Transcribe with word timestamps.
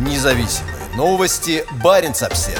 Независимые 0.00 0.76
новости. 0.96 1.62
Барин 1.84 2.12
обсерва 2.12 2.58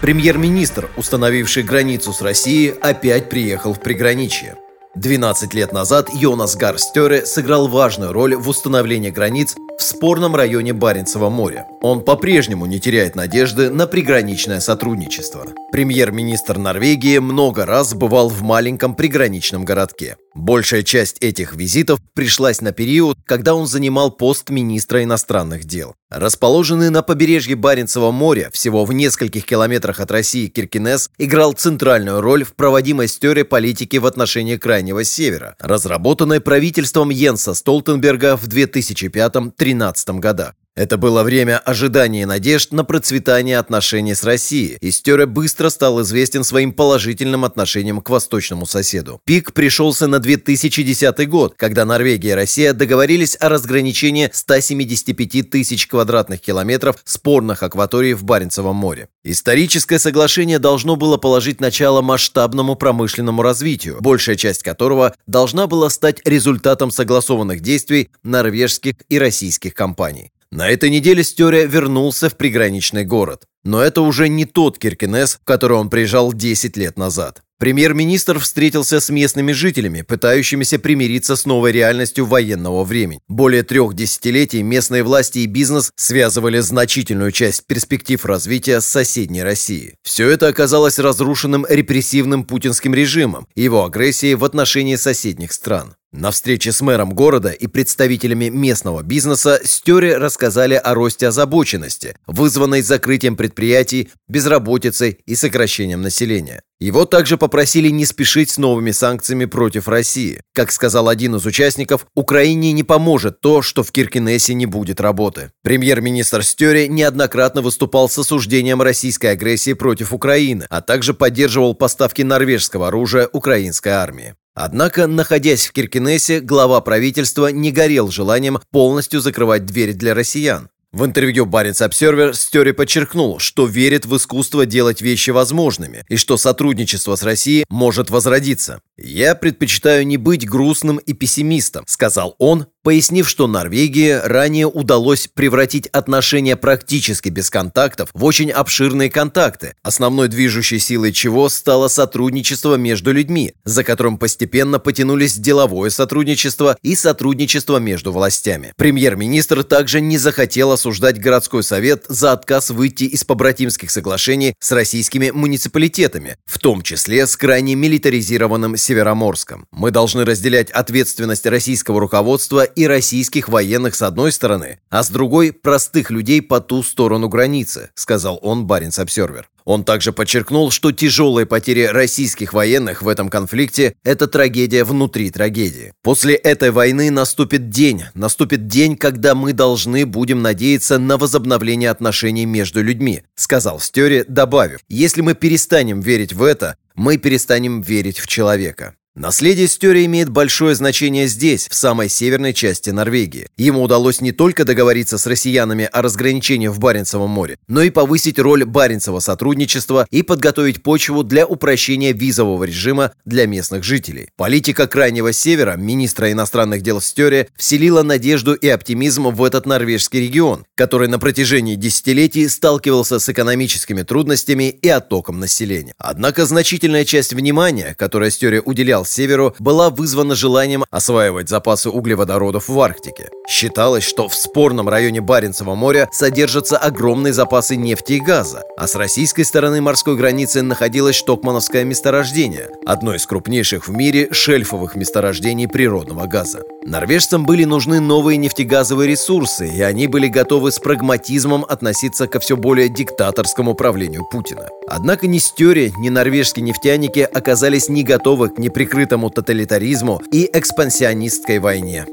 Премьер-министр, 0.00 0.90
установивший 0.96 1.62
границу 1.62 2.12
с 2.12 2.20
Россией, 2.20 2.70
опять 2.70 3.28
приехал 3.28 3.74
в 3.74 3.80
приграничье. 3.80 4.56
12 4.96 5.54
лет 5.54 5.72
назад 5.72 6.08
Йонас 6.12 6.56
Гарстере 6.56 7.24
сыграл 7.24 7.68
важную 7.68 8.12
роль 8.12 8.34
в 8.34 8.48
установлении 8.48 9.10
границ 9.10 9.54
в 9.78 9.82
спорном 9.82 10.34
районе 10.34 10.72
Баренцева 10.72 11.28
моря. 11.28 11.66
Он 11.80 12.02
по-прежнему 12.02 12.66
не 12.66 12.80
теряет 12.80 13.14
надежды 13.14 13.70
на 13.70 13.86
приграничное 13.86 14.58
сотрудничество. 14.58 15.46
Премьер-министр 15.70 16.58
Норвегии 16.58 17.18
много 17.18 17.66
раз 17.66 17.94
бывал 17.94 18.28
в 18.28 18.42
маленьком 18.42 18.96
приграничном 18.96 19.64
городке. 19.64 20.16
Большая 20.36 20.82
часть 20.82 21.16
этих 21.22 21.54
визитов 21.54 21.98
пришлась 22.12 22.60
на 22.60 22.72
период, 22.72 23.16
когда 23.24 23.54
он 23.54 23.66
занимал 23.66 24.10
пост 24.10 24.50
министра 24.50 25.02
иностранных 25.02 25.64
дел. 25.64 25.94
Расположенный 26.10 26.90
на 26.90 27.02
побережье 27.02 27.56
Баренцева 27.56 28.10
моря, 28.10 28.50
всего 28.52 28.84
в 28.84 28.92
нескольких 28.92 29.46
километрах 29.46 29.98
от 29.98 30.10
России 30.10 30.48
Киркинес 30.48 31.10
играл 31.16 31.54
центральную 31.54 32.20
роль 32.20 32.44
в 32.44 32.52
проводимой 32.54 33.08
стере 33.08 33.46
политики 33.46 33.96
в 33.96 34.04
отношении 34.04 34.58
Крайнего 34.58 35.04
Севера, 35.04 35.56
разработанной 35.58 36.42
правительством 36.42 37.08
Йенса 37.08 37.54
Столтенберга 37.54 38.36
в 38.36 38.46
2005-2013 38.46 40.18
годах. 40.18 40.52
Это 40.76 40.98
было 40.98 41.22
время 41.22 41.58
ожидания 41.58 42.22
и 42.22 42.26
надежд 42.26 42.70
на 42.70 42.84
процветание 42.84 43.58
отношений 43.58 44.14
с 44.14 44.22
Россией, 44.22 44.76
и 44.82 44.90
Стере 44.90 45.24
быстро 45.24 45.70
стал 45.70 46.02
известен 46.02 46.44
своим 46.44 46.74
положительным 46.74 47.46
отношением 47.46 48.02
к 48.02 48.10
восточному 48.10 48.66
соседу. 48.66 49.22
Пик 49.24 49.54
пришелся 49.54 50.06
на 50.06 50.18
2010 50.18 51.28
год, 51.30 51.54
когда 51.56 51.86
Норвегия 51.86 52.32
и 52.32 52.34
Россия 52.34 52.74
договорились 52.74 53.38
о 53.40 53.48
разграничении 53.48 54.28
175 54.30 55.48
тысяч 55.48 55.86
квадратных 55.86 56.42
километров 56.42 56.96
спорных 57.04 57.62
акваторий 57.62 58.12
в 58.12 58.24
Баренцевом 58.24 58.76
море. 58.76 59.08
Историческое 59.24 59.98
соглашение 59.98 60.58
должно 60.58 60.96
было 60.96 61.16
положить 61.16 61.58
начало 61.58 62.02
масштабному 62.02 62.76
промышленному 62.76 63.40
развитию, 63.40 63.96
большая 64.00 64.36
часть 64.36 64.62
которого 64.62 65.14
должна 65.26 65.66
была 65.68 65.88
стать 65.88 66.20
результатом 66.26 66.90
согласованных 66.90 67.60
действий 67.60 68.10
норвежских 68.22 68.96
и 69.08 69.18
российских 69.18 69.72
компаний. 69.72 70.32
На 70.50 70.68
этой 70.68 70.90
неделе 70.90 71.24
Стеря 71.24 71.66
вернулся 71.66 72.28
в 72.28 72.36
приграничный 72.36 73.04
город. 73.04 73.44
Но 73.64 73.80
это 73.80 74.00
уже 74.02 74.28
не 74.28 74.44
тот 74.44 74.78
Киркинес, 74.78 75.38
в 75.42 75.44
который 75.44 75.76
он 75.76 75.90
приезжал 75.90 76.32
10 76.32 76.76
лет 76.76 76.96
назад. 76.96 77.42
Премьер-министр 77.58 78.38
встретился 78.38 79.00
с 79.00 79.08
местными 79.08 79.52
жителями, 79.52 80.02
пытающимися 80.02 80.78
примириться 80.78 81.36
с 81.36 81.46
новой 81.46 81.72
реальностью 81.72 82.26
военного 82.26 82.84
времени. 82.84 83.20
Более 83.28 83.62
трех 83.62 83.94
десятилетий 83.94 84.62
местные 84.62 85.02
власти 85.02 85.38
и 85.38 85.46
бизнес 85.46 85.90
связывали 85.96 86.58
значительную 86.58 87.32
часть 87.32 87.66
перспектив 87.66 88.22
развития 88.26 88.82
с 88.82 88.86
соседней 88.86 89.42
Россией. 89.42 89.94
Все 90.02 90.28
это 90.28 90.48
оказалось 90.48 90.98
разрушенным 90.98 91.66
репрессивным 91.66 92.44
путинским 92.44 92.92
режимом 92.92 93.48
и 93.54 93.62
его 93.62 93.86
агрессией 93.86 94.34
в 94.34 94.44
отношении 94.44 94.96
соседних 94.96 95.52
стран. 95.52 95.94
На 96.16 96.30
встрече 96.30 96.72
с 96.72 96.80
мэром 96.80 97.12
города 97.12 97.50
и 97.50 97.66
представителями 97.66 98.48
местного 98.48 99.02
бизнеса 99.02 99.60
Стере 99.62 100.16
рассказали 100.16 100.72
о 100.72 100.94
росте 100.94 101.28
озабоченности, 101.28 102.16
вызванной 102.26 102.80
закрытием 102.80 103.36
предприятий, 103.36 104.08
безработицей 104.26 105.18
и 105.26 105.34
сокращением 105.34 106.00
населения. 106.00 106.62
Его 106.80 107.04
также 107.04 107.36
попросили 107.36 107.90
не 107.90 108.06
спешить 108.06 108.48
с 108.48 108.56
новыми 108.56 108.92
санкциями 108.92 109.44
против 109.44 109.88
России. 109.88 110.40
Как 110.54 110.72
сказал 110.72 111.10
один 111.10 111.36
из 111.36 111.44
участников, 111.44 112.06
Украине 112.14 112.72
не 112.72 112.82
поможет 112.82 113.42
то, 113.42 113.60
что 113.60 113.82
в 113.82 113.92
Киркинессе 113.92 114.54
не 114.54 114.64
будет 114.64 115.02
работы. 115.02 115.50
Премьер-министр 115.62 116.42
Стере 116.42 116.88
неоднократно 116.88 117.60
выступал 117.60 118.08
с 118.08 118.16
осуждением 118.16 118.80
российской 118.80 119.32
агрессии 119.32 119.74
против 119.74 120.14
Украины, 120.14 120.64
а 120.70 120.80
также 120.80 121.12
поддерживал 121.12 121.74
поставки 121.74 122.22
норвежского 122.22 122.88
оружия 122.88 123.28
украинской 123.30 123.90
армии. 123.90 124.34
Однако, 124.56 125.06
находясь 125.06 125.66
в 125.66 125.72
Киркинессе, 125.72 126.40
глава 126.40 126.80
правительства 126.80 127.48
не 127.48 127.70
горел 127.70 128.10
желанием 128.10 128.58
полностью 128.70 129.20
закрывать 129.20 129.66
дверь 129.66 129.92
для 129.92 130.14
россиян. 130.14 130.70
В 130.92 131.04
интервью 131.04 131.44
Баренц 131.44 131.82
Обсервер 131.82 132.34
Стери 132.34 132.70
подчеркнул, 132.72 133.38
что 133.38 133.66
верит 133.66 134.06
в 134.06 134.16
искусство 134.16 134.64
делать 134.64 135.02
вещи 135.02 135.28
возможными 135.28 136.06
и 136.08 136.16
что 136.16 136.38
сотрудничество 136.38 137.16
с 137.16 137.22
Россией 137.22 137.66
может 137.68 138.08
возродиться. 138.08 138.80
«Я 138.96 139.34
предпочитаю 139.34 140.06
не 140.06 140.16
быть 140.16 140.48
грустным 140.48 140.96
и 140.96 141.12
пессимистом»,— 141.12 141.84
сказал 141.86 142.34
он, 142.38 142.68
пояснив, 142.86 143.28
что 143.28 143.48
Норвегии 143.48 144.12
ранее 144.12 144.68
удалось 144.68 145.26
превратить 145.26 145.88
отношения 145.88 146.54
практически 146.54 147.30
без 147.30 147.50
контактов 147.50 148.10
в 148.14 148.24
очень 148.24 148.52
обширные 148.52 149.10
контакты, 149.10 149.74
основной 149.82 150.28
движущей 150.28 150.78
силой 150.78 151.10
чего 151.10 151.48
стало 151.48 151.88
сотрудничество 151.88 152.76
между 152.76 153.10
людьми, 153.10 153.54
за 153.64 153.82
которым 153.82 154.18
постепенно 154.18 154.78
потянулись 154.78 155.34
деловое 155.34 155.90
сотрудничество 155.90 156.76
и 156.80 156.94
сотрудничество 156.94 157.78
между 157.78 158.12
властями. 158.12 158.72
Премьер-министр 158.76 159.64
также 159.64 160.00
не 160.00 160.16
захотел 160.16 160.70
осуждать 160.70 161.18
городской 161.18 161.64
совет 161.64 162.04
за 162.08 162.30
отказ 162.30 162.70
выйти 162.70 163.02
из 163.02 163.24
побратимских 163.24 163.90
соглашений 163.90 164.54
с 164.60 164.70
российскими 164.70 165.30
муниципалитетами, 165.30 166.36
в 166.46 166.60
том 166.60 166.82
числе 166.82 167.26
с 167.26 167.36
крайне 167.36 167.74
милитаризированным 167.74 168.76
Североморском. 168.76 169.66
Мы 169.72 169.90
должны 169.90 170.24
разделять 170.24 170.70
ответственность 170.70 171.46
российского 171.46 171.98
руководства 171.98 172.64
и 172.76 172.86
российских 172.86 173.48
военных 173.48 173.94
с 173.94 174.02
одной 174.02 174.30
стороны, 174.30 174.78
а 174.90 175.02
с 175.02 175.08
другой– 175.08 175.52
простых 175.62 176.10
людей 176.10 176.40
по 176.42 176.60
ту 176.60 176.82
сторону 176.82 177.28
границы, 177.28 177.90
сказал 177.94 178.38
он 178.42 178.66
Баренц 178.66 178.98
Обсервер. 178.98 179.48
Он 179.64 179.82
также 179.82 180.12
подчеркнул, 180.12 180.70
что 180.70 180.92
тяжелые 180.92 181.44
потери 181.44 181.86
российских 181.86 182.52
военных 182.52 183.02
в 183.02 183.08
этом 183.08 183.28
конфликте– 183.28 183.96
это 184.04 184.28
трагедия 184.28 184.84
внутри 184.84 185.30
трагедии. 185.30 185.92
После 186.02 186.34
этой 186.34 186.70
войны 186.70 187.10
наступит 187.10 187.68
день, 187.68 188.04
наступит 188.14 188.68
день, 188.68 188.96
когда 188.96 189.34
мы 189.34 189.52
должны 189.52 190.06
будем 190.06 190.40
надеяться 190.40 190.98
на 190.98 191.18
возобновление 191.18 191.90
отношений 191.90 192.46
между 192.46 192.80
людьми, 192.80 193.22
сказал 193.34 193.80
Стёре, 193.80 194.24
добавив, 194.28 194.78
если 194.88 195.20
мы 195.22 195.34
перестанем 195.34 196.00
верить 196.00 196.32
в 196.32 196.44
это, 196.44 196.76
мы 196.94 197.16
перестанем 197.16 197.80
верить 197.80 198.20
в 198.20 198.28
человека. 198.28 198.94
Наследие 199.18 199.66
Стёре 199.66 200.04
имеет 200.04 200.28
большое 200.28 200.74
значение 200.74 201.26
здесь, 201.26 201.68
в 201.70 201.74
самой 201.74 202.10
северной 202.10 202.52
части 202.52 202.90
Норвегии. 202.90 203.48
Ему 203.56 203.82
удалось 203.82 204.20
не 204.20 204.30
только 204.30 204.66
договориться 204.66 205.16
с 205.16 205.26
россиянами 205.26 205.88
о 205.90 206.02
разграничении 206.02 206.68
в 206.68 206.78
Баренцевом 206.78 207.30
море, 207.30 207.56
но 207.66 207.80
и 207.80 207.88
повысить 207.88 208.38
роль 208.38 208.66
Баренцева 208.66 209.20
сотрудничества 209.20 210.06
и 210.10 210.20
подготовить 210.20 210.82
почву 210.82 211.22
для 211.22 211.46
упрощения 211.46 212.12
визового 212.12 212.64
режима 212.64 213.12
для 213.24 213.46
местных 213.46 213.84
жителей. 213.84 214.28
Политика 214.36 214.86
Крайнего 214.86 215.32
Севера, 215.32 215.76
министра 215.78 216.30
иностранных 216.30 216.82
дел 216.82 217.00
Стёре, 217.00 217.48
вселила 217.56 218.02
надежду 218.02 218.52
и 218.52 218.68
оптимизм 218.68 219.28
в 219.28 219.42
этот 219.42 219.64
норвежский 219.64 220.20
регион, 220.20 220.66
который 220.74 221.08
на 221.08 221.18
протяжении 221.18 221.76
десятилетий 221.76 222.46
сталкивался 222.48 223.18
с 223.18 223.26
экономическими 223.30 224.02
трудностями 224.02 224.68
и 224.68 224.88
оттоком 224.90 225.40
населения. 225.40 225.94
Однако 225.96 226.44
значительная 226.44 227.06
часть 227.06 227.32
внимания, 227.32 227.94
которое 227.98 228.30
Стёре 228.30 228.60
уделял 228.60 229.05
северу 229.08 229.54
была 229.58 229.90
вызвана 229.90 230.34
желанием 230.34 230.84
осваивать 230.90 231.48
запасы 231.48 231.90
углеводородов 231.90 232.68
в 232.68 232.80
Арктике. 232.80 233.30
Считалось, 233.48 234.04
что 234.04 234.28
в 234.28 234.34
спорном 234.34 234.88
районе 234.88 235.20
Баренцева 235.20 235.74
моря 235.74 236.08
содержатся 236.12 236.76
огромные 236.76 237.32
запасы 237.32 237.76
нефти 237.76 238.14
и 238.14 238.20
газа, 238.20 238.62
а 238.76 238.86
с 238.86 238.94
российской 238.94 239.44
стороны 239.44 239.80
морской 239.80 240.16
границы 240.16 240.62
находилось 240.62 241.16
Штокмановское 241.16 241.84
месторождение, 241.84 242.70
одно 242.84 243.14
из 243.14 243.26
крупнейших 243.26 243.88
в 243.88 243.92
мире 243.92 244.28
шельфовых 244.32 244.96
месторождений 244.96 245.68
природного 245.68 246.26
газа. 246.26 246.62
Норвежцам 246.86 247.44
были 247.44 247.64
нужны 247.64 247.98
новые 247.98 248.36
нефтегазовые 248.36 249.10
ресурсы, 249.10 249.68
и 249.68 249.82
они 249.82 250.06
были 250.06 250.28
готовы 250.28 250.70
с 250.70 250.78
прагматизмом 250.78 251.64
относиться 251.68 252.28
ко 252.28 252.38
все 252.38 252.56
более 252.56 252.88
диктаторскому 252.88 253.74
правлению 253.74 254.24
Путина. 254.24 254.68
Однако 254.86 255.26
ни 255.26 255.38
Стёре, 255.38 255.92
ни 255.98 256.10
норвежские 256.10 256.62
нефтяники 256.62 257.20
оказались 257.20 257.88
не 257.88 258.04
готовы 258.04 258.50
к 258.50 258.58
неприкрытому 258.58 259.30
тоталитаризму 259.30 260.22
и 260.32 260.48
экспансионистской 260.52 261.58
войне. 261.58 262.06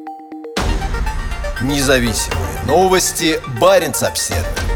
Независимые 1.62 2.64
новости. 2.66 3.40
Барин 3.62 3.94
обседный. 4.02 4.73